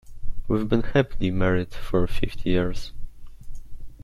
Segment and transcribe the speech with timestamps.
[0.47, 2.91] We've been happily married for fifty years.